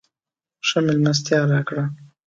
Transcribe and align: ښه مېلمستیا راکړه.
ښه 0.67 0.79
مېلمستیا 0.85 1.39
راکړه. 1.51 1.83